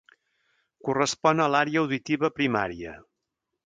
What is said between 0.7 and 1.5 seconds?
Correspon a